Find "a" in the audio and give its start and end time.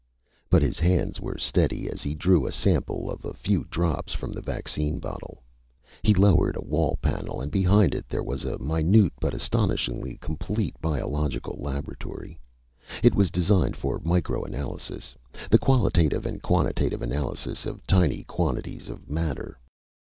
2.47-2.51, 3.23-3.35, 6.57-6.61, 8.43-8.57